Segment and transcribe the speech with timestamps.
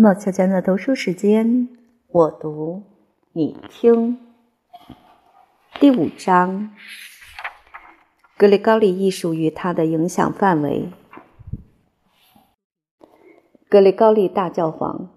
[0.00, 1.68] 莫小娟的读书时间，
[2.06, 2.84] 我读
[3.32, 4.16] 你听。
[5.80, 6.70] 第五章：
[8.36, 10.88] 格里高利艺术与他的影响范围。
[13.68, 15.10] 格里高利大教皇。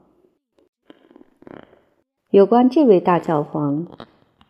[2.32, 3.86] 有关这位大教皇，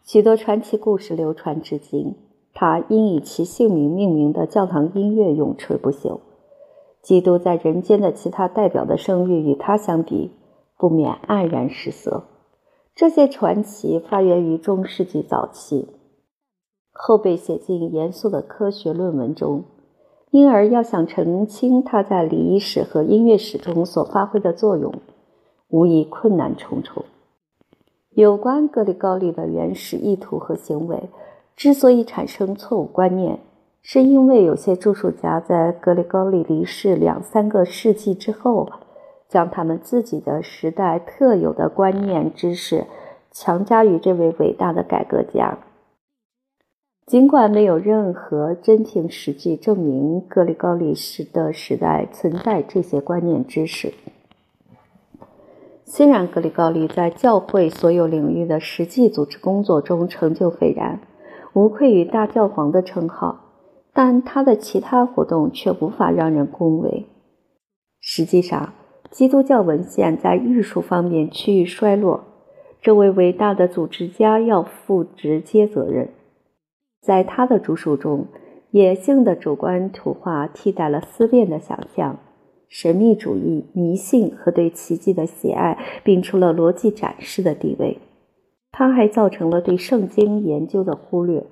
[0.06, 2.16] 许多传奇故事流传至今。
[2.54, 6.22] 他因以其姓名命名的教堂音乐永垂不朽。
[7.02, 10.32] 基督在人间的其他代表的声誉与他相比，
[10.78, 12.26] 不免黯然失色。
[12.94, 15.88] 这些传奇发源于中世纪早期，
[16.92, 19.64] 后被写进严肃的科学论文中，
[20.30, 24.94] 因而要想澄清他在礼仪史和音乐史中所发挥的作用，
[25.70, 27.04] 无疑困难重重。
[28.12, 31.10] 有关格里高利的原始意图和行为，
[31.56, 33.40] 之所以产生错误观念。
[33.84, 38.70] 是因为有些著述家在格里高利离世两三个世纪之后，
[39.28, 42.86] 将他们自己的时代特有的观念知识
[43.32, 45.58] 强加于这位伟大的改革家。
[47.08, 53.94] 尽管没有任何真凭实据证明格里高利时的时代存在这些观念知识，
[55.84, 61.02] 虽然格里高利在教会所有领域的实际组织工作中成就斐然，
[61.54, 63.41] 无愧于大教皇的称号。
[63.94, 67.06] 但他的其他活动却无法让人恭维。
[68.00, 68.74] 实际上，
[69.10, 72.24] 基督教文献在艺术方面趋于衰落，
[72.82, 76.10] 这位伟大的组织家要负直接责任。
[77.02, 78.28] 在他的著述中，
[78.72, 82.20] 野性的主观图画替代了思辨的想象，
[82.70, 88.00] 神秘主义、迷信和对奇迹的喜爱并出了逻辑展示的地位。
[88.72, 91.46] 他还造成了对圣经研究的忽略。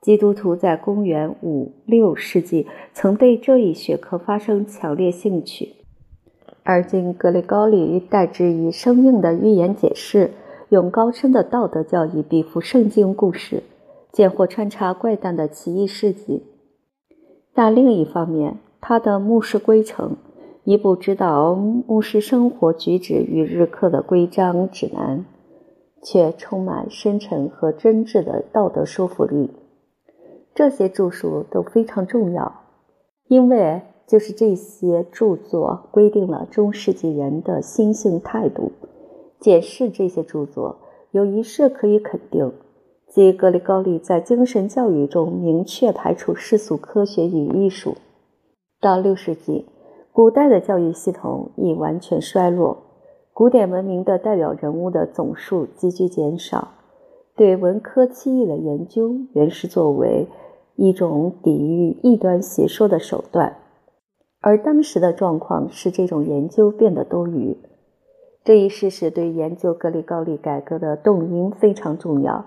[0.00, 5.74] 基督徒在公元五六世纪曾对这一学科发生强烈兴趣，
[6.62, 10.30] 而今格里高利代之以生硬的寓言解释，
[10.68, 13.64] 用高深的道德教义比附圣经故事，
[14.12, 16.44] 见或穿插怪诞的奇异事迹。
[17.52, 20.10] 但另一方面，他的《牧师规程》
[20.62, 25.24] 一部指导牧师生活举止与日课的规章指南，
[26.04, 29.50] 却充满深沉和真挚的道德说服力。
[30.58, 32.52] 这些著述都非常重要，
[33.28, 38.72] 因为就是这些著作规定了中世纪人的心性态度。
[39.38, 40.80] 解释这些著作，
[41.12, 42.52] 有一事可以肯定，
[43.06, 47.94] 即格里高利在精神教育中明确排除世俗科学与艺术。
[48.80, 49.64] 到六世纪，
[50.10, 52.78] 古代的教育系统已完全衰落，
[53.32, 56.66] 古典文明的代表人物的总数急剧减少，
[57.36, 60.26] 对文科七艺的研究原是作为。
[60.78, 63.56] 一种抵御异端邪说的手段，
[64.40, 67.56] 而当时的状况使这种研究变得多余。
[68.44, 72.46] 这一事实对研究格里高利改革的动因非常重要。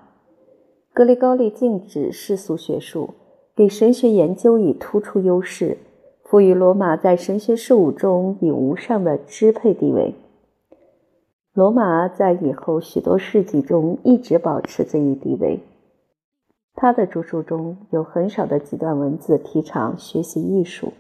[0.94, 3.10] 格里高利禁止世俗学术，
[3.54, 5.78] 给神学研究以突出优势，
[6.24, 10.16] 赋予罗马在神学事务中以无上的支配地位。
[11.54, 15.60] 罗马在以后许多世纪中一直保持这一地位。
[16.82, 20.94] 他的著述中有很少的几段文字提倡学习艺术，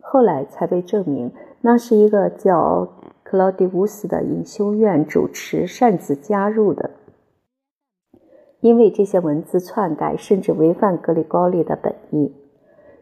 [0.00, 1.32] 后来才被证明
[1.62, 2.86] 那是一个叫
[3.24, 6.90] 克劳迪乌斯的隐修院主持擅自加入的。
[8.60, 12.32] 因为这些文字篡改甚至违反格里高利的本意。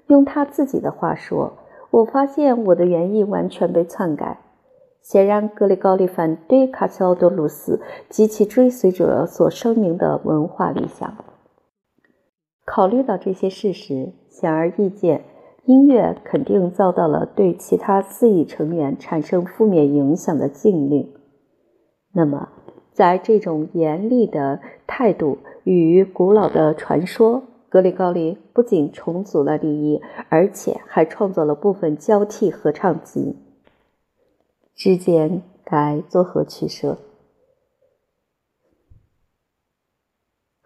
[0.06, 1.52] 用他自己的话说
[1.92, 4.38] ：“我发现我的原意完全被篡改。”
[5.04, 11.14] 显然，格里高利反对卡西奥多鲁斯及其追随者所声明的文化理想。
[12.70, 15.24] 考虑到这些事实，显而易见，
[15.64, 21.10] 音乐肯定遭到了对其他四亿成员产生负面影响的禁令。
[22.12, 22.50] 那么，
[22.92, 33.36] 在这种严厉的态度与古老的传说，格里高利不仅重组了礼仪，而且还创作了部分交替合唱集。
[34.74, 36.98] 之间该作何取舍？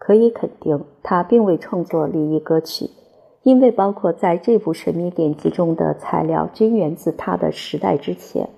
[0.05, 2.89] 可以肯定，他并未创作礼仪歌曲，
[3.43, 8.49] 因为包括在这部神秘典籍中的材料均源自他的时代之前。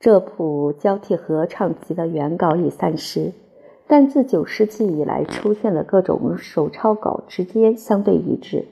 [0.00, 3.34] 这谱交替合唱集的原稿已散失，
[3.86, 8.64] 但自九世纪以来出现的各种手抄稿之间相对一致，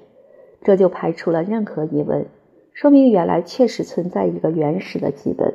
[0.62, 2.25] 这就排除了任何疑问，
[2.72, 5.52] 说明原来确实存在一个原始的基本。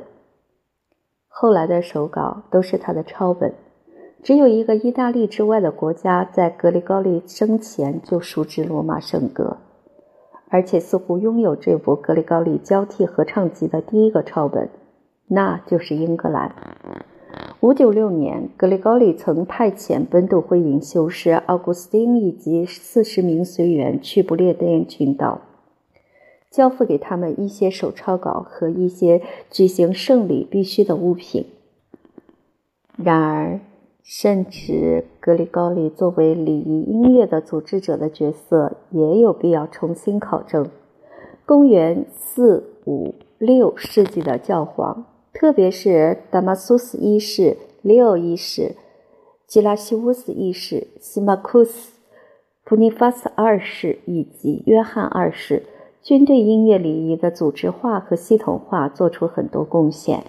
[1.26, 3.52] 后来的手稿都是他的抄本。
[4.22, 9.56] 只有一个意大利之外的国家在格里高利生前就熟知罗马圣歌，
[10.48, 14.70] 而且似乎拥有这部格里高利交替合唱集的第一个抄本，
[15.26, 16.54] 那就是英格兰。
[17.58, 25.40] 五九六年，格里高利曾派遣本笃会隐修士奥古斯丁以及四十名随员去不列颠群岛，
[26.48, 29.20] 交付给他们一些手抄稿和一些
[29.50, 31.46] 举行圣礼必须的物品。
[32.96, 33.58] 然而，
[34.02, 40.68] 甚至格里高利作为礼仪音乐的组织者的角色也有必要重新考证。
[41.46, 48.76] 公元四五六世纪的教皇，特别是达马苏斯一世、利奥一世、
[49.46, 51.92] 基拉西乌斯一世、西马库斯、
[52.64, 55.64] 普尼法斯二世以及约翰二世，
[56.02, 60.24] 均对音乐礼仪的组织化和系统化做出很多贡献。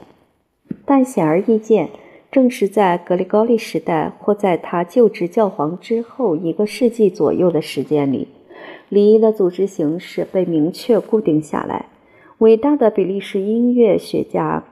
[0.85, 1.89] 但显而易见，
[2.33, 8.27] 正是在格里高利时代，或在他就职教皇之后一个世纪左右的时间里。
[8.89, 11.85] 礼仪的组织形式被明确固定下来。
[12.39, 14.63] 伟大的比利时音乐学家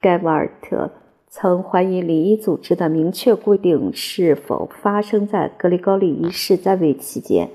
[0.00, 0.92] 盖瓦尔特
[1.28, 7.50] 曾怀疑礼仪组织的明确固定是否发生在格里高利一世在位期间，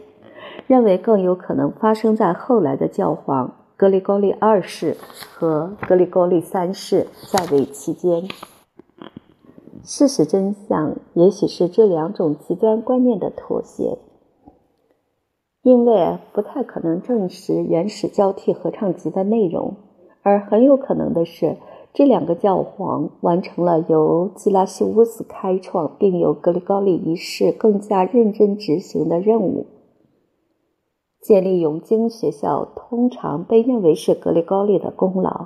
[0.68, 8.28] 认为更有可能发生在后来的教皇格里高利二世和格里高利三世在位期间。
[9.83, 13.98] 事实真相也许是这两种极端观念的妥协。
[15.63, 19.75] 因为不太可能证实原始交替合唱集的内容，
[20.24, 21.57] 而很有可能的是，
[21.94, 29.68] 这两个教皇完成了由基拉西乌斯开创并由格里高利一世更加认真执行的任务。
[31.22, 35.45] 建立永经学校通常被认为是格里高利的功劳，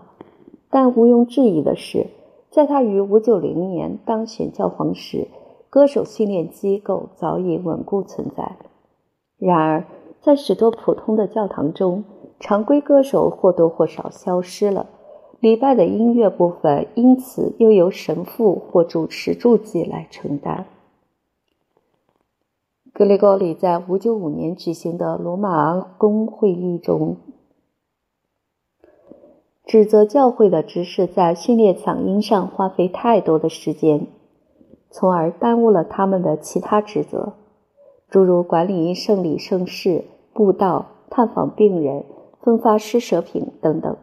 [0.70, 2.08] 但毋庸置疑的是，
[2.56, 5.28] 在他于590年当选教皇时，
[5.69, 8.56] 歌手训练机构早已稳固存在。
[9.38, 9.86] 然而，
[10.22, 12.06] 在许多普通的教堂中，
[12.40, 14.86] 常规歌手或多或少消失了，
[15.42, 20.66] 礼拜的音乐部分因此又由神父或主持助祭来承担。
[22.94, 27.18] 格里高利在595年举行的罗马公会议中，
[29.66, 34.08] 指责教会的执事在训练嗓音上花费太多的时间，
[34.92, 37.34] 从而耽误了他们的其他职责，
[38.10, 40.06] 诸如管理圣礼圣事。
[40.34, 42.04] 布道、探访病人、
[42.42, 43.96] 分发施舍品等等。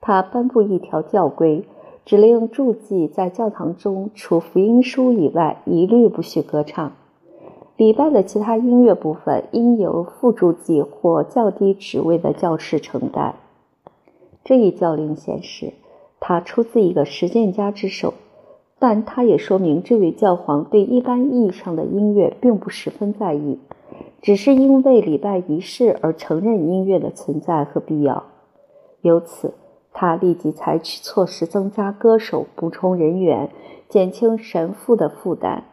[0.00, 1.64] 他颁布一条教规，
[2.04, 6.90] 指令助祭在教堂中除福音书以外，一律不许歌唱。
[7.76, 13.36] 礼拜的其他音乐部分应由副助祭或较低职位的教士承担。
[14.44, 15.72] 这一教令显示，
[16.20, 18.14] 他出自一个实践家之手，
[18.78, 23.58] 但他也说明这位教皇对一般意义上的音乐并不十分在意。
[24.20, 28.24] 只是因为礼拜仪式而承认音乐的存在和必要，
[29.02, 29.54] 由此
[29.92, 33.50] 他立即采取措施增加歌手、补充人员、
[33.88, 35.64] 减轻神父的负担。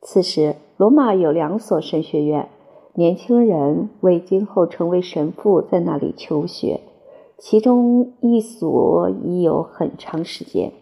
[0.00, 2.48] 此时，罗马有两所神学院，
[2.94, 6.80] 年轻人为今后成为神父在那里求学，
[7.38, 10.72] 其中一所已有很长时间，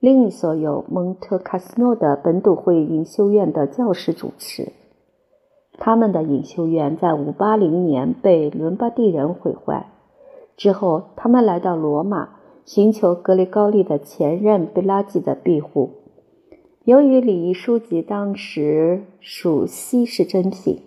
[0.00, 4.72] 另一所有蒙特卡斯诺的本笃会隐修院的教师主持。
[5.78, 9.90] 他们的隐修院在580年被伦巴第人毁坏
[10.56, 12.28] 之后，他们来到罗马，
[12.66, 15.90] 寻求格雷高利的前任贝拉吉的庇护。
[16.84, 20.80] 由于礼仪书籍当时属稀世珍品，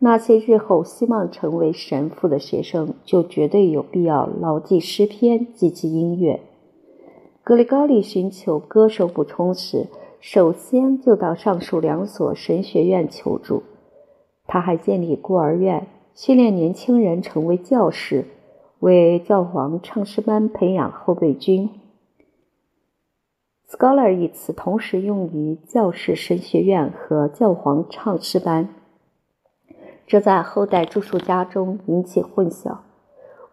[0.00, 6.40] 那些日后希望成为神父的学生就绝对有必要牢记诗篇及其音乐。
[7.42, 9.86] 格里高利寻求歌手补充时，
[10.20, 13.62] 首先就到上述两所神学院求助。
[14.46, 18.24] 他还建立孤儿院，训练年轻人成为教师，
[18.78, 21.70] 为教皇唱诗班培养后备军。
[23.68, 28.68] scholar 一词同时用于教士神学院和教皇唱诗班，
[30.08, 32.78] 这在后代著述家中引起混淆，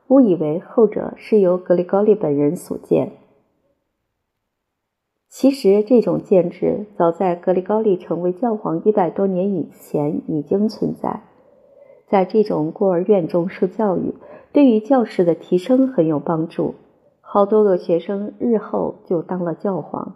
[0.08, 3.12] 误以为后者是由格里高利本人所建。
[5.28, 11.24] 其实，这种建制早在格里高利成为教皇一百多年以前已经存在。
[12.08, 14.14] 在这种孤儿院中受教育，
[14.54, 16.76] 对于教士的提升很有帮助。
[17.20, 20.16] 好多个学生日后就当了教皇。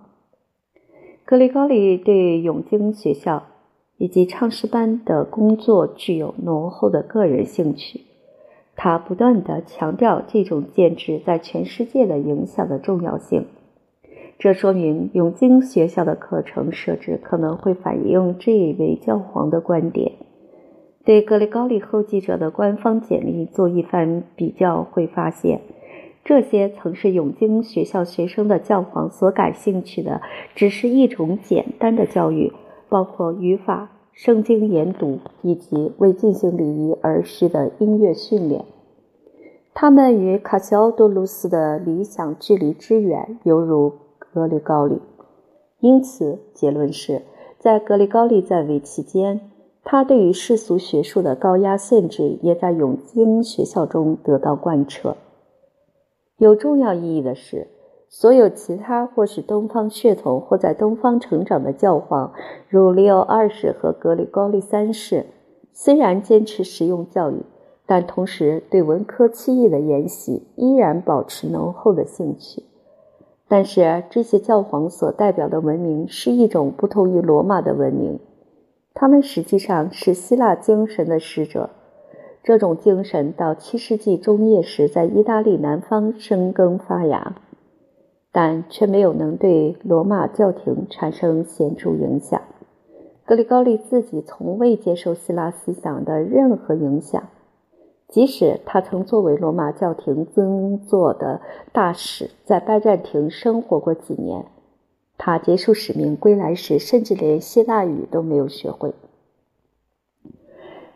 [1.26, 3.44] 格里高利对永经学校
[4.00, 8.02] 以及唱诗班的工作具有浓厚的个人兴趣。
[8.76, 13.46] 他不断地强调这种建制在全世界的影响的重要性。
[14.40, 20.14] 这说明永经学校的课程设置可能会反映这一位教皇的观点。
[21.04, 25.60] 对格雷高利后继者的官方简历做一番比较，会发现，
[26.24, 30.22] 这些曾是永经学校学生的教皇所感兴趣的，
[30.56, 32.54] 只是一种简单的教育，
[32.90, 38.66] 包括语法、圣经研读以及为进行礼仪而需的音乐训练。
[39.74, 45.00] 他们与卡西奥多鲁斯的理想距离之远，犹如格里高利。
[45.80, 47.22] 因此，结论是
[47.58, 49.40] 在格里高利在位期间，
[49.86, 55.16] 他对于世俗学术的高压限制也在永经学校中得到贯彻。
[56.38, 57.68] 有重要意义的是，
[58.12, 62.34] 所有其他或是东方血统或在东方成长的教皇，
[62.68, 65.28] 如利奥二世和格里高利三世，
[65.72, 67.36] 虽然坚持实用教育，
[67.86, 72.64] 但同时对文科七艺的研习依然保持浓厚的兴趣。
[73.48, 78.20] 但是，这些教皇所代表的文明是一种不同于罗马的文明，
[78.96, 81.70] 他们实际上是希腊精神的使者。
[82.42, 87.36] 这种精神到七世纪中叶时在意大利南方生根发芽，
[88.32, 92.42] 但却没有能对罗马教廷产生显著影响。
[93.26, 97.30] 格里高利自己从未接受希腊思想的任何影响，
[98.08, 104.46] 即使他曾作为罗马教廷宗座的大使在拜占庭生活过几年。
[105.18, 108.94] 他结束使命归来时，甚至连希腊语都没有学会。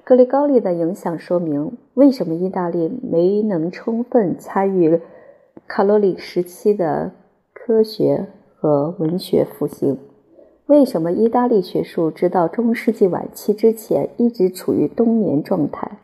[0.04, 5.02] 格里高利的影响说明为什么意大利没能充分参与
[5.68, 7.12] 卡罗里时期的
[7.66, 9.98] 科学和文学复兴，
[10.66, 16.00] 为什么意大利学术直到中世纪晚期之前一直处于冬眠状态。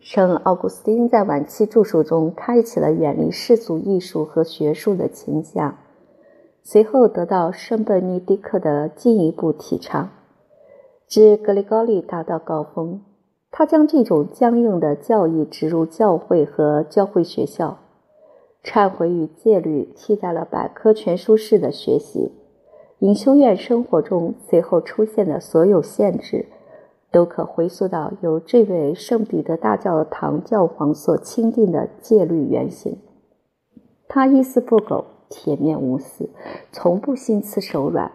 [0.00, 5.76] 圣奥古斯丁在晚期著述中开启了远离世俗艺术和学术的倾向，
[6.62, 10.08] 随后得到圣本尼迪克的进一步提倡。
[11.06, 13.02] 至格里高利达到高峰，
[13.50, 17.80] 他将这种僵硬的教义植入教会和教会学校，
[18.66, 22.32] 忏悔与戒律替代了百科全书式的学习。
[22.98, 26.46] 隐修院生活中随后出现的所有限制，
[27.12, 32.98] 都可回溯到由这位圣彼得大教堂教皇所钦定的戒律原型。
[34.08, 36.28] 他一丝不苟，铁面无私，
[36.72, 38.10] 从不心慈手软。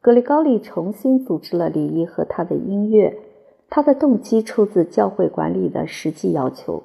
[0.00, 3.16] 格里高利重新组织了礼仪和他的音乐，
[3.70, 6.82] 他的动机出自教会管理的实际要求。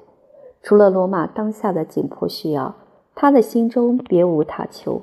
[0.62, 2.76] 除了罗马当下的紧迫需要，
[3.14, 5.02] 他的心中别无他求。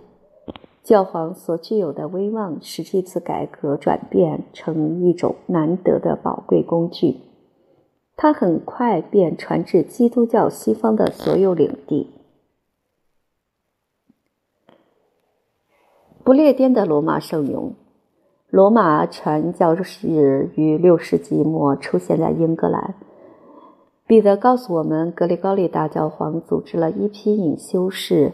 [0.84, 7.18] 教皇所具有的威望使这次改革转变成一种难得的宝贵工具。
[8.16, 12.10] 他很快便传至基督教西方的所有领地。
[16.24, 17.74] 不列颠的罗马圣咏。
[18.50, 22.96] 罗马传教士于六世纪末出现在英格兰。
[24.10, 28.32] 彼得告诉我们，格里高利大教皇组织了一批隐修士，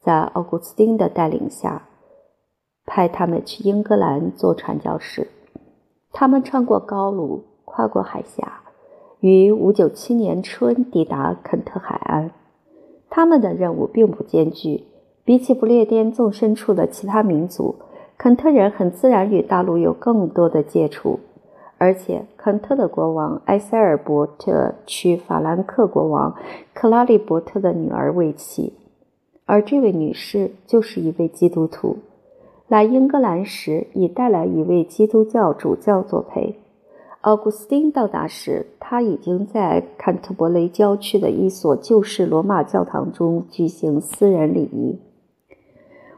[0.00, 1.88] 在奥古斯丁的带领下，
[2.86, 5.28] 派他们去英格兰做传教士。
[6.10, 8.62] 他们穿过高卢，跨过海峡，
[9.20, 12.30] 于597年春抵达肯特海岸。
[13.10, 14.84] 他们的任务并不艰巨，
[15.22, 17.74] 比起不列颠纵深处的其他民族。
[18.16, 21.20] 肯特人很自然与大陆有更多的接触，
[21.78, 26.36] 而且肯特的国王埃塞尔伯特娶法兰克国王
[26.72, 28.72] 克拉利伯特的女儿为妻，
[29.44, 31.98] 而这位女士就是一位基督徒。
[32.68, 36.58] 来英格兰时已带来一位基督教主教作陪。
[37.20, 44.98] 奥古斯丁到达时，他已经在坎特伯雷郊区的一所旧式罗马教堂中举行私人礼仪。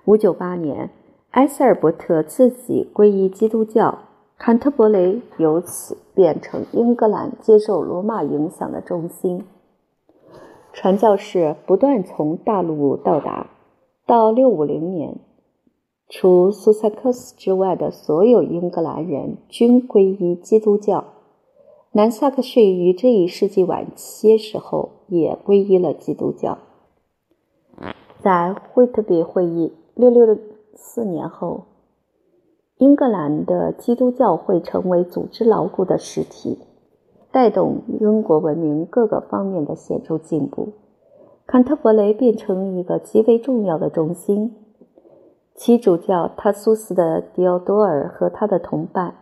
[0.05, 0.91] 五九八年。
[1.33, 3.99] 埃塞尔伯特自己皈依基督教，
[4.38, 9.45] 坎特伯雷由此变成英格兰接受罗马影响的中心。
[10.73, 13.50] 传教士不断从大陆到达，
[14.07, 15.16] 到六五零年，
[16.09, 21.05] 除苏塞克斯之外的所有英格兰人均皈依基督教。
[21.93, 26.59] 南萨克逊于这一世纪晚些时候也皈依了基督教。
[28.21, 30.37] 在惠特比会议六六。
[30.78, 31.64] 四年后，
[32.78, 36.59] 英格兰的基督教会成为组织牢固的实体，
[37.33, 40.75] 带动英国文明各个方面的显著进步。
[41.47, 44.54] 坎特伯雷变成一个极为重要的中心。
[45.54, 49.14] 其主教塔苏斯的迪奥多尔和他的同伴，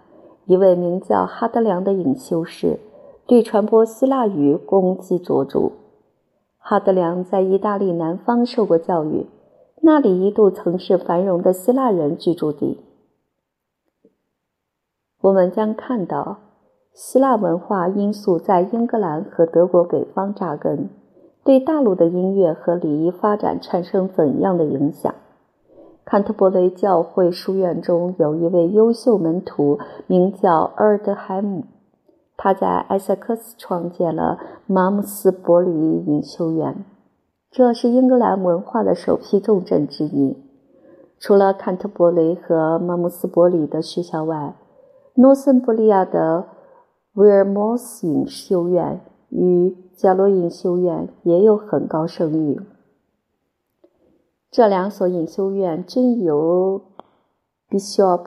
[0.47, 2.81] 一位名叫哈德良的隐修士，
[3.25, 5.71] 对传播希腊语功绩卓著。
[6.59, 9.27] 哈德良在意大利南方受过教育。
[9.83, 12.81] 那里一度曾是繁荣的希腊人居住地。
[15.25, 16.37] 我们将看到，
[16.93, 20.91] 希腊文化因素在英格兰和德国北方扎根，
[21.43, 25.15] 对大陆的音乐和礼仪发展产生怎样的影响？
[26.05, 31.65] 坎特伯雷教会书院中有一位优秀门徒，名叫阿尔德海姆，
[32.37, 35.71] 他在埃塞克斯创建了马姆斯伯里
[36.07, 36.85] 隐修院，
[37.51, 40.37] 这是英格兰文化的首批重镇之一。
[41.19, 44.55] 除了坎特伯雷和马姆斯伯里的学校外，
[45.17, 46.49] 诺森布利亚的
[47.13, 52.61] 威尔莫斯隐修院与加罗隐修院也有很高声誉。
[54.51, 56.83] 这两所隐修院均由
[57.71, 58.27] Bishop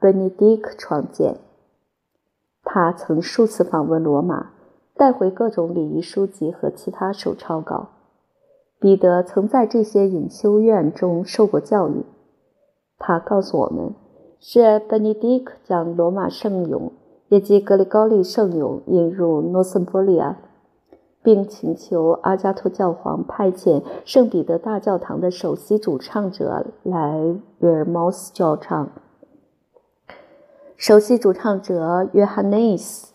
[0.00, 1.38] Benedict 创建。
[2.64, 4.50] 他曾数次访问罗马，
[4.94, 7.90] 带回各种礼仪书籍和其他手抄稿。
[8.80, 12.04] 彼得曾在这些隐修院中受过教育。
[12.98, 13.94] 他告诉我们，
[14.40, 16.92] 是 Benedict 将罗马圣咏。
[17.28, 20.38] 也即格里高利圣咏引入诺森伯利亚，
[21.24, 28.90] 并请求阿加托教皇派遣圣彼得大教堂的首席主唱者来威尔茅斯教唱。
[30.76, 33.12] 首席主唱者约翰内斯，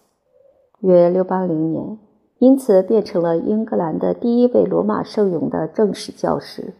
[0.82, 1.98] 约六八零年，
[2.40, 6.74] 因此变成了英格兰的第一位罗马圣咏的正式教师。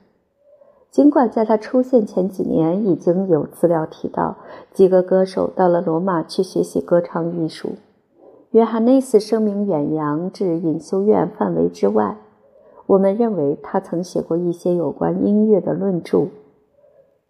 [0.92, 4.36] 尽管在他出现前几年已经有资料提到
[4.74, 7.70] 几个歌手到了罗马去学习歌唱艺术，
[8.52, 12.18] 约翰内斯声名远扬至隐修院范围之外。
[12.88, 16.28] 我们认为他曾写过一些有关音乐的论著。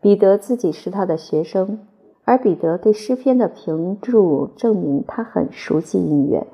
[0.01, 1.81] 彼得自己是他的学生，
[2.25, 6.47] 而彼得对诗篇的评注证明他很熟悉音乐。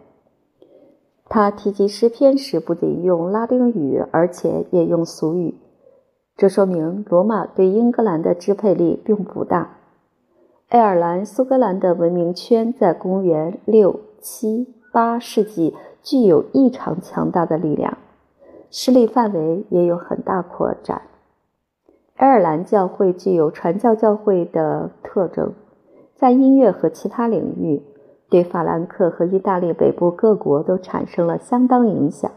[1.30, 5.54] 他提及诗篇时不仅用拉丁语，而且也用俗语。
[6.38, 9.72] 这说明罗马对英格兰的支配力并不大。
[10.70, 17.98] 爱尔兰、苏格兰的文明圈在公元六、七、八世纪具有异常强大的力量，
[18.70, 21.01] 势力范围也有很大扩展。
[22.15, 25.53] 爱尔兰教会具有传教教会的特征，
[26.15, 27.82] 在音乐和其他领域，
[28.30, 32.30] 对法兰克和意大利北部各国都产生了相当影响。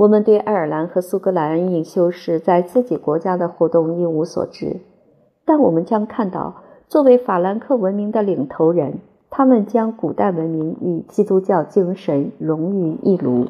[0.00, 4.80] 我们对爱尔兰和苏格兰隐修士在自己国家的活动一无所知，
[5.44, 13.46] 但我们将看到，作为法兰克文明的领头人，他们将古代文明与基督教精神融于一炉。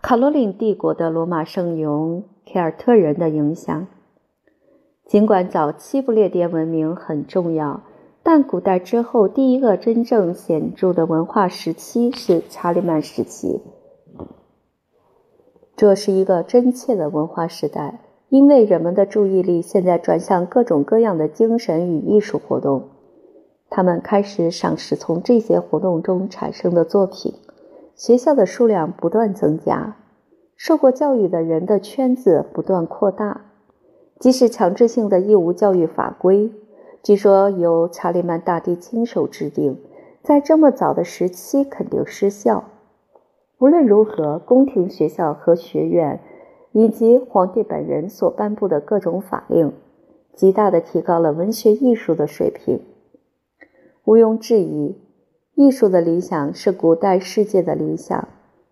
[0.00, 3.88] 卡罗琳帝国的罗马圣咏凯尔特人的影响，
[5.04, 7.80] 尽管早期不列颠文明很重要。
[8.30, 13.62] 但古代之后，第一个真正显著的文化时期是查理曼时期。
[15.74, 22.90] 这是一个真切的文化时代，因为人们的注意力现在转向各种各样的精神与艺术活动，
[23.70, 27.32] 他们开始赏识从这些活动中产生的作品。
[27.94, 29.96] 学校的数量不断增加，
[30.54, 33.46] 受过教育的人的圈子不断扩大，
[34.20, 36.52] 即使强制性的义务教育法规。
[37.02, 39.80] 据说由查理曼大帝亲手制定，
[40.22, 42.64] 在这么早的时期肯定失效。
[43.58, 46.20] 无论如何，宫廷学校和学院，
[46.72, 49.72] 以及皇帝本人所颁布的各种法令，
[50.34, 52.80] 极大地提高了文学艺术的水平。
[54.04, 54.96] 毋庸置疑，
[55.54, 58.28] 艺术的理想是古代世界的理想，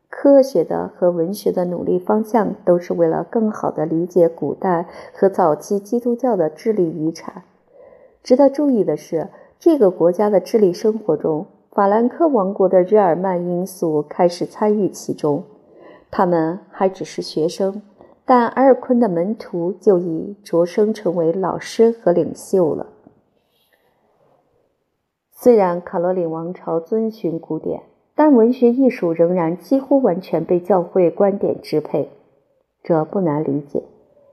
[0.09, 7.43] 科学的和文学的努力方向都是为了更好地理解古代和早期基督教的智力遗产。
[8.27, 15.45] 值得注意的是，这个国家的智力生活中，法兰克王国的日耳曼因素开始参与其中。
[16.11, 17.83] 他们还只是学生，
[18.25, 22.89] 但埃尔昆的门徒就已擢升成为老师和领袖了。
[25.31, 27.83] 虽然卡罗琳王朝遵循古典，
[28.17, 32.11] 但文学艺术仍然几乎完全被教会观点支配。
[32.83, 33.85] 这不难理解，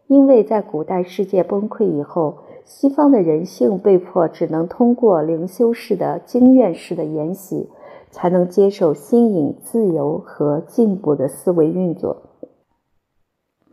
[0.08, 2.40] 因为在古代世界崩溃以后。
[2.66, 7.70] 西方的人性被迫只能通过灵修式的经验式的研习，
[8.10, 12.24] 才能接受新颖、自由和进步的思维运作。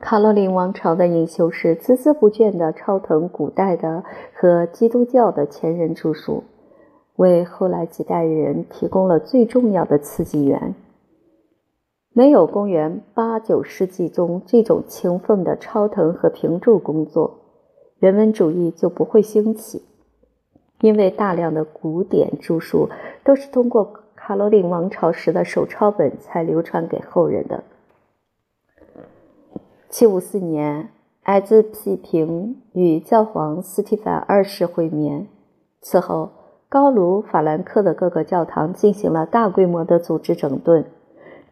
[0.00, 4.02] 卡洛琳王朝的隐修士孜孜不倦地抄腾古代的
[4.34, 6.44] 和基督教的前人著述，
[7.16, 10.74] 为后来几代人提供了最重要的刺激源。
[12.12, 17.39] 没有公元八九世纪中这种勤奋的抄腾和评注工作。
[18.00, 19.84] 人文主义就不会兴起，
[20.80, 22.88] 因为大量的古典著述
[23.22, 27.62] 都是通过卡罗琳王朝时的手抄本才流传给后人的。
[29.90, 30.88] 七五四年，
[31.24, 35.26] 艾兹批平与教皇斯蒂凡二世会面，
[35.82, 36.30] 此后
[36.70, 40.86] 高卢法兰克的各个教堂进行了大规模的组织整顿，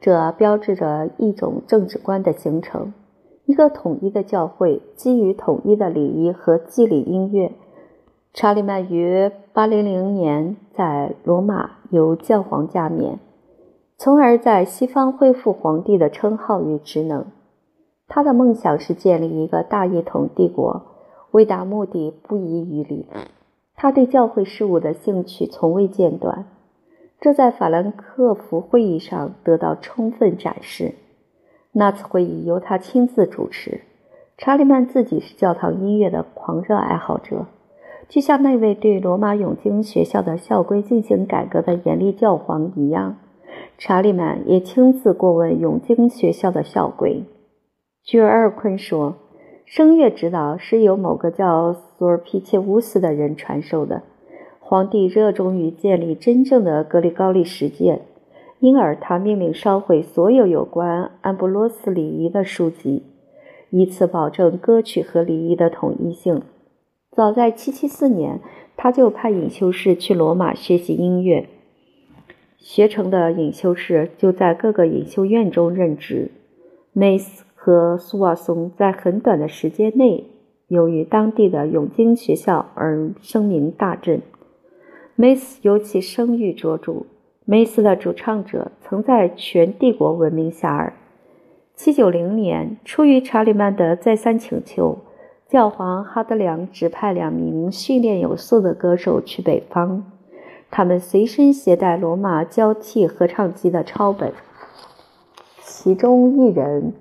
[0.01, 2.95] 这标志着一种政治观的形成。
[3.49, 7.53] 一个统一的教会基于统一的礼仪和祭礼音乐。
[8.35, 9.81] 查理曼于800
[10.13, 13.19] 年在罗马由教皇加冕，
[13.97, 17.25] 从而在西方恢复皇帝的称号与职能。
[18.07, 20.83] 他的梦想是建立一个大一统帝国，
[21.31, 23.07] 为达目的不遗余力。
[23.75, 26.45] 他对教会事务的兴趣从未间断，
[27.19, 30.95] 这在法兰克福会议上得到充分展示。
[31.73, 33.83] 那次会议由他亲自主持。
[34.37, 37.47] 查理曼自己是教堂音乐的狂热爱好者，
[38.09, 43.17] 就像那位对罗马永经学校的校规进行改革的严厉教皇一样，
[43.77, 47.25] 查理曼也亲自过问永经学校的校规。
[48.05, 49.17] 据尔尔昆说，
[49.67, 54.03] 声乐指导是由某个叫索尔皮切乌斯的人传授的。
[54.61, 58.03] 皇帝热衷于建立真正的格里高利实践。
[58.61, 63.05] 因而，他命令烧毁所有有关安布罗斯礼仪的书籍，
[63.71, 66.43] 以此保证歌曲和礼仪的统一性。
[67.13, 68.41] 早在774年，
[68.77, 71.49] 他就派隐修士去罗马学习音乐，
[72.59, 76.33] 学成的隐修士就在各个隐修院中任职。
[76.93, 80.25] 梅斯和苏瓦松在很短的时间内，
[80.67, 84.21] 由于当地的永经学校而声名大振。
[85.15, 87.07] 梅斯尤其声誉卓著。
[87.51, 90.93] 梅斯的主唱者曾在全帝国闻名遐迩。
[91.79, 94.99] 790年，出于查理曼的再三请求，
[95.49, 100.03] 教皇哈德良指派两名训练有素的歌手去北方，
[100.71, 104.35] 他们随身携带罗马交替合唱机的抄本。
[105.63, 106.93] 其中一人，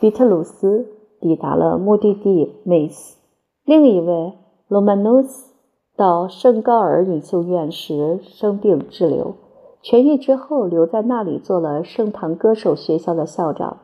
[0.00, 0.86] 比特鲁斯，
[1.20, 3.18] 抵达了目的地梅斯；
[3.66, 4.32] 另一位，
[4.68, 5.43] 罗曼诺斯。
[5.96, 9.36] 到圣高尔隐修院时生病滞留，
[9.80, 13.76] 痊愈之后留在那里做了圣堂歌手学校的校长。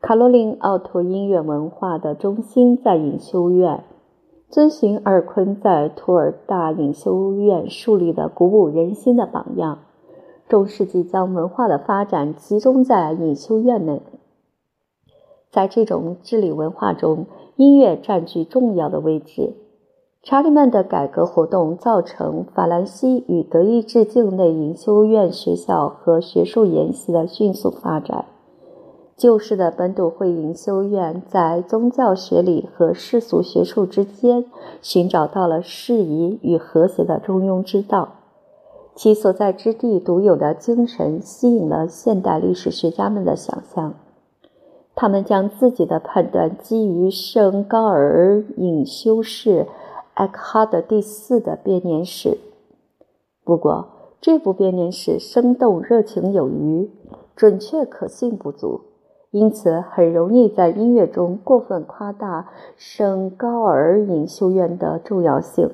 [0.00, 3.84] 卡罗琳奥托音乐文化的中心在隐修院，
[4.48, 9.80] 遵循尔昆在图尔大隐修院树立的鼓舞人心的榜样。
[10.48, 14.00] 中世纪将文化的发展集中在隐修院内，
[15.50, 19.52] 在这种治理文化中，音乐占据重要的位置。
[20.28, 28.24] 查理曼的改革活动造成法兰西与德意志境内研修院学校和学术研习的迅速发展。
[29.16, 34.44] 旧式的本笃会研修院在宗教学理和世俗学术之间
[34.82, 38.14] 寻找到了适宜与和谐的中庸之道，
[38.96, 43.94] 其所在之地独有的精神吸引了现代历史学家们的想象。
[44.96, 49.68] 他们将自己的判断基于圣高尔隐修士。
[50.16, 52.38] 艾克哈德第四的编年史，
[53.44, 53.86] 不过
[54.18, 56.90] 这部编年史生动热情有余，
[57.36, 58.80] 准确可信不足，
[59.30, 62.48] 因此很容易在音乐中过分夸大
[62.78, 65.70] 圣高尔隐修院的重要性，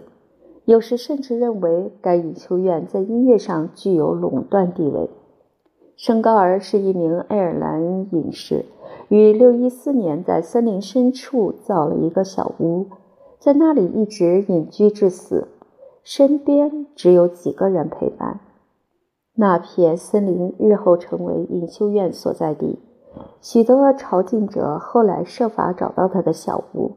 [0.64, 5.08] 有时甚至认为该隐修院在音乐上具有垄断地位。
[5.94, 8.64] 圣高尔是一名爱尔兰隐士，
[9.08, 12.86] 于614年在森林深处造了一个小屋。
[13.42, 15.48] 在那里一直隐居至死，
[16.04, 18.38] 身边只有几个人陪伴。
[19.34, 22.78] 那片森林日后成为隐修院所在地。
[23.40, 26.92] 许多朝觐者后来设法找到他的小屋。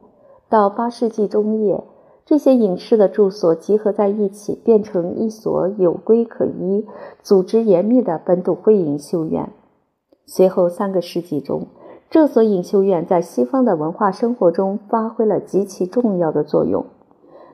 [0.48, 1.82] 到八世纪中叶，
[2.24, 6.86] 这些隐士的住所集合在一起，变成一所有规可依、
[7.24, 9.52] 组织严密的本笃会隐修院。
[10.24, 11.66] 随后三个世纪中。
[12.08, 16.86] 这所隐修院在西方的文化生活中发挥了极其重要的作用。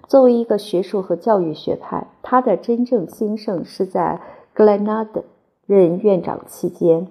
[0.06, 4.20] 作为一个学术和教育学派，它的真正兴盛是在
[4.52, 5.24] 格莱纳德
[5.66, 7.08] 任院长期间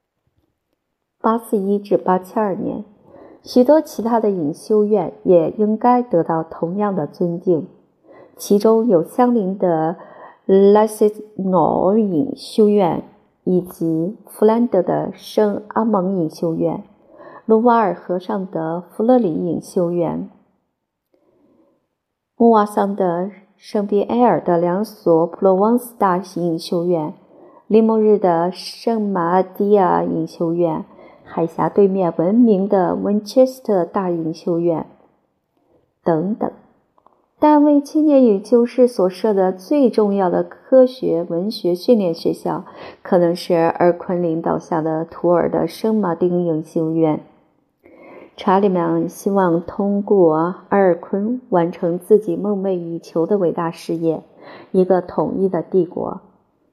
[1.22, 2.84] （八四一至八七二年）。
[3.42, 7.66] 许多其他的隐修院也应该得到同样的尊敬，
[8.36, 9.96] 其中有相邻的
[10.46, 13.02] 拉塞诺隐修院。
[13.44, 16.82] 以及弗兰德的圣阿蒙隐修院、
[17.44, 20.30] 卢瓦尔河上的弗勒里隐修院、
[22.36, 27.12] 穆瓦桑的圣比埃尔的两所普罗旺斯大型隐修院、
[27.66, 30.84] 利莫日的圣马蒂亚隐修院、
[31.22, 34.86] 海峡对面闻名的温切斯特大隐修院
[36.02, 36.50] 等等。
[37.46, 42.64] 但为青年与修士所设的最重要的科学文学训练学校，
[43.02, 47.20] 可能是尔昆领导下的图尔的圣马丁隐修院。
[48.34, 50.34] 查理曼希望通过
[50.70, 54.22] 阿尔昆完成自己梦寐以求的伟大事业——
[54.72, 56.22] 一个统一的帝国。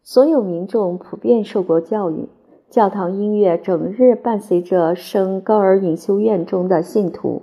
[0.01, 2.29] 所有民众普遍受过教育，
[2.69, 7.41] 教堂音乐整日伴随着圣高尔隐修院中的信徒。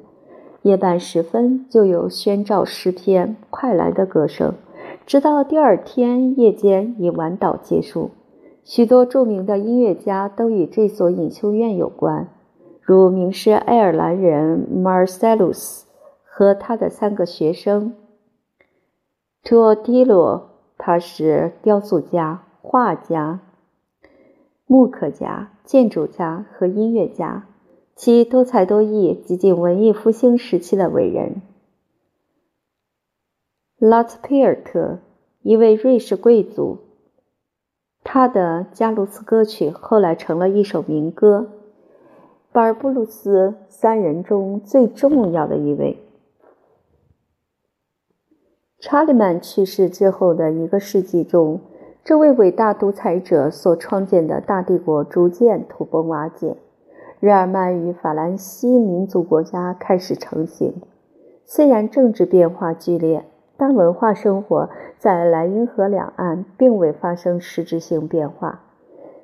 [0.62, 4.54] 夜半时分，就有宣召诗篇、快来的歌声，
[5.06, 8.10] 直到第二天夜间以晚祷结束。
[8.64, 12.28] 许多著名的音乐家都与这所隐修院有关，
[12.80, 15.82] 如名师爱尔兰人 Marcellus
[16.24, 17.94] 和他的三个学生
[19.44, 20.42] Tuodilo，
[20.76, 22.42] 他是雕塑家。
[22.60, 23.40] 画家、
[24.66, 27.46] 木刻家、建筑家和音乐家，
[27.98, 31.42] 其多才多艺，接近文艺复兴时期的伟人。
[33.76, 35.00] 拉兹皮尔特，
[35.42, 36.78] 一位瑞士贵族，
[38.04, 41.48] 他的加鲁斯歌曲后来成了一首民歌，
[42.52, 45.98] 巴尔布鲁斯三人中最重要的一位。
[48.78, 51.60] 查理曼去世之后的一个世纪中。
[52.04, 56.56] 这位伟大独裁者所创建的大帝国逐渐土崩瓦解，
[57.20, 60.80] 日耳曼与法兰西民族国家开始成型。
[61.44, 63.24] 虽然政治变化剧烈，
[63.56, 68.60] 但文化生活在莱茵河两岸并未发生实质性变化。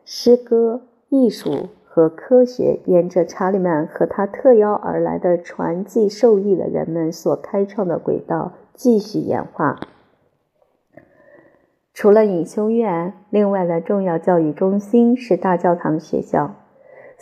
[0.04, 9.78] 诗歌、艺术和科学沿着查理曼和他特邀而来的传记受益的人们所开创的轨道继续演化。
[11.92, 16.56] 除了隐修院，另外的重要教育中心是大教堂学校。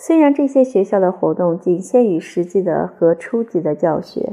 [0.05, 4.33] 虽然这些学校的活动仅限于实际的和初级的教学，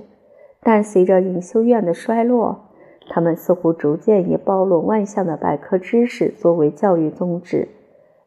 [0.63, 2.71] 但随着隐修院的衰落，
[3.07, 7.67] 他们似乎逐渐以包罗万象的百科知识作为教育宗旨。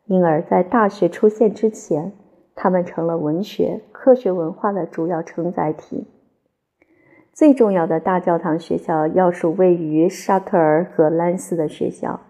[0.06, 2.12] 因而，在大学出现之前，
[2.54, 6.06] 他们成了文学、科学、文化的主要承载体。
[7.32, 12.20] 最重要的大教堂学校要数位于沙特尔和兰斯的学校。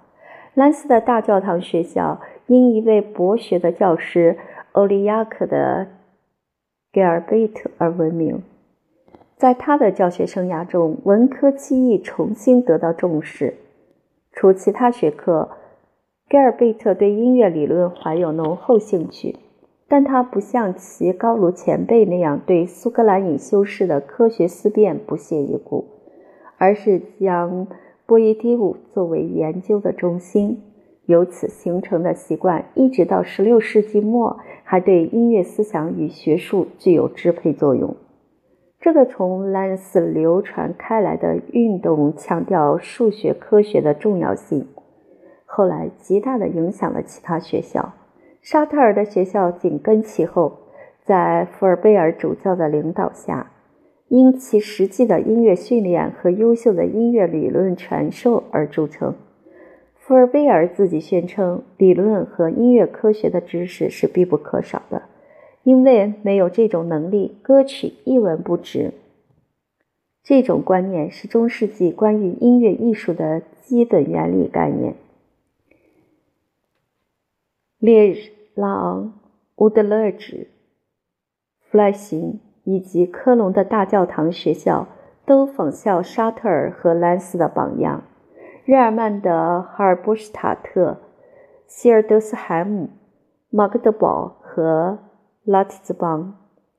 [0.54, 4.36] 兰斯的大教堂学校因一位博学的教师
[4.72, 5.86] 欧利亚克的
[6.90, 8.42] 盖尔贝特而闻名。
[9.36, 13.54] 在他的教学生涯中，文科技艺重新得到重视。
[14.32, 15.50] 除其他学科，
[16.28, 19.36] 盖尔贝特对音乐理论怀有浓厚兴趣。
[19.88, 25.84] 但他不像其高卢前辈那样对苏格兰隐修士的科学思辨不屑一顾，
[26.56, 27.66] 而是将
[28.06, 30.62] 波伊蒂乌作为研究的中心。
[31.12, 37.94] 由此形成的习惯，一直到16世纪末，还对音乐思想与学术具有支配作用。
[38.80, 44.66] 这个从兰斯流传开来的运动，强调数学科学的重要性，
[45.44, 47.92] 后来极大地影响了其他学校。
[48.40, 50.60] 沙特尔的学校紧跟其后，
[51.04, 53.52] 在福尔贝尔主教的领导下，
[54.08, 59.14] 因其实际的音乐训练和优秀的音乐理论传授而著称。
[60.04, 65.02] 福尔贝尔自己宣称，理论和音乐科学的知识是必不可少的，
[65.62, 68.94] 因为没有这种能力，歌曲一文不值。
[70.24, 74.96] 这种观念是中世纪关于音乐艺术的基本原理概念。
[77.78, 78.16] 列日、
[78.54, 79.20] 拉昂、
[79.56, 80.48] 乌德勒支、
[81.60, 84.88] 弗莱辛以及科隆的大教堂学校
[85.24, 88.02] 都仿效沙特尔和兰斯的榜样。
[88.64, 90.98] 日耳曼的哈尔波施塔特、
[91.66, 92.90] 希尔德斯海姆、
[93.50, 94.98] 马格德堡和
[95.44, 96.34] 拉提兹邦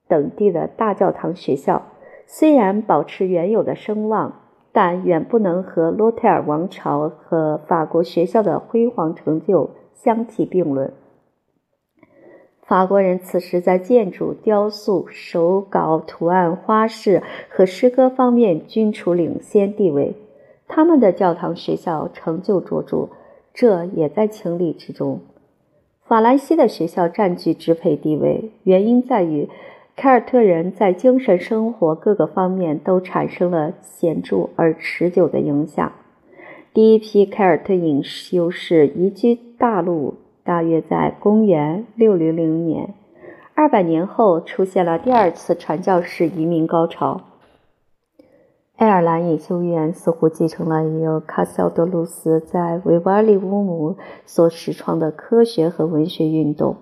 [0.07, 1.83] 等地的大教堂学校，
[2.25, 4.33] 虽然保持原有的声望，
[4.71, 9.69] 但远不能和洛泰尔王朝和法国学校的辉煌成就。
[9.95, 10.91] 相提并论。
[12.63, 20.13] 法国人此时在建筑、雕塑、手稿、图案、花式和诗歌方面均处领先地位，
[20.75, 23.09] 他们的教堂学校成就卓著，
[23.53, 25.19] 这也在情理之中。
[26.03, 29.47] 法兰西的学校占据支配地位，原因在于
[29.95, 35.91] 凯尔特人在精神生活各个方面都产生了显著而持久的影响。
[36.73, 42.31] 第一批凯尔特隐修士移居大陆，大约在公元600
[42.65, 42.95] 年。
[43.53, 47.21] 二百年后，出现了第二次传教士移民高潮。
[48.83, 56.75] 爱尔兰隐修院似乎继承了由卡西奥多鲁斯在维瓦利乌姆所始创的科学和文学运动，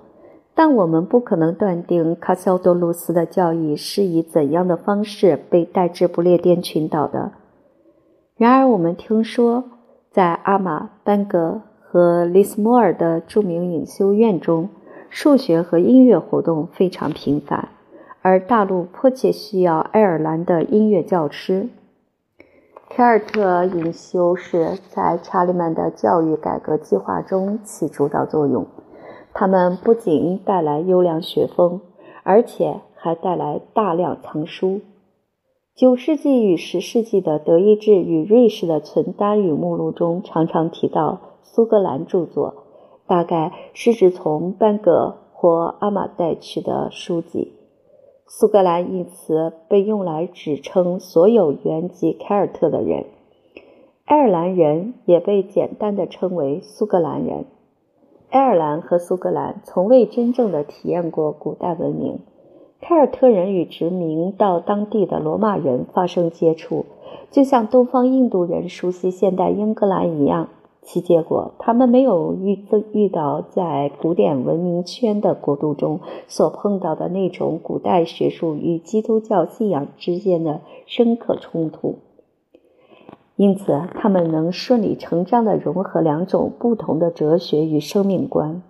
[0.56, 7.34] 但我们不可能断定卡西奥多鲁斯的教义是以怎样的方式被带至不列颠群岛的。
[8.36, 9.66] 然而，我们听说。
[10.10, 14.68] 在阿玛、班格和利斯莫尔的著名隐修院中，
[15.10, 17.70] 数学和音乐活动非常频繁，
[18.22, 21.70] 而大陆迫切需要爱尔兰的音乐教师。
[22.94, 28.68] 凯尔特隐修士在查理曼的教育改革计划中起主导作用。
[29.34, 31.80] 他们不仅带来优良学风，
[32.24, 34.82] 而且还带来大量藏书。
[35.74, 42.66] 九世纪与十世纪的德意志与瑞士的存单与目录中常常提到苏格兰著作，
[43.08, 47.54] 大概是指从班戈或阿马带去的书籍。
[48.34, 53.04] 苏格兰一词被用来指称所有原籍凯尔特的人，
[54.06, 57.44] 爱尔兰人也被简单的称为苏格兰人。
[58.30, 62.20] 爱尔兰和苏格兰从未真正的体验过古代文明。
[62.80, 66.86] 凯尔特人与殖民到当地的罗马人发生接触，
[67.32, 70.48] 就像东方印度人熟悉现代英格兰一样。
[70.84, 82.00] 其结果，他们没有遇遇到在古典文明圈的国度中所碰到的那种古代学术与基督教信仰之间的深刻冲突，
[83.36, 88.64] 因此他们能顺理成章地融合两种不同的哲学与生命观，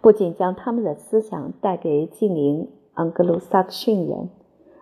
[0.00, 4.30] 不仅将他们的思想带给近邻盎格鲁撒克逊人，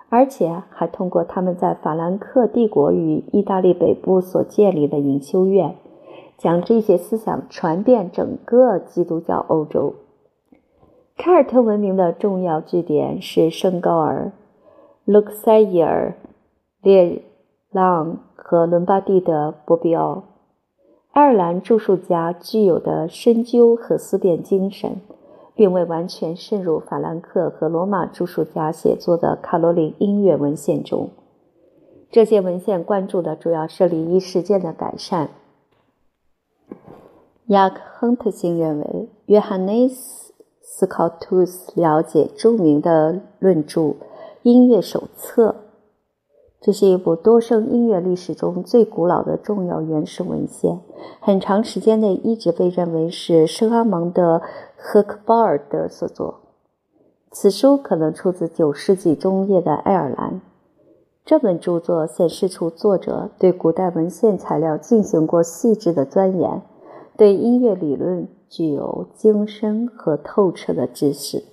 [0.09, 5.75] 而且还通过他们在法兰克帝国与意大利北部所建立的隐修院。
[6.38, 9.94] 将这些思想传遍整个基督教欧洲。
[11.16, 14.31] 凯尔特文明的重要据点是圣高尔、
[15.05, 16.14] 卢克塞伊尔、
[16.81, 17.22] 列
[17.72, 20.22] 朗和伦巴第的波比奥。
[21.11, 25.01] 爱尔兰著述家具有的深究和思辨精神，
[25.57, 31.11] 并未完全渗入法兰克和罗马著述家写作的卡罗琳音乐文献中。
[32.12, 35.31] 这些文献关注的主要是礼仪实践的改善。
[37.46, 43.81] 雅克·亨特星认为，约翰内斯·斯考图斯了解著名的论著
[44.42, 45.50] 《音乐手册》，
[46.61, 50.81] 这是一部多声音乐历史中最古老的重要原始文献，
[51.20, 54.42] 很长时间内一直被认为是圣阿蒙的
[54.76, 56.40] 赫克鲍尔德所作。
[57.31, 60.40] 此书可能出自九世纪中叶的爱尔兰。
[61.29, 66.62] 这本著作显示出作者对古代文献材料进行过细致的钻研。
[67.19, 71.45] 对音乐理论具有精深和透彻的知识。